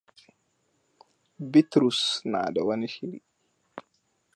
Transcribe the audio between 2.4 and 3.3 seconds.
da wani shiri.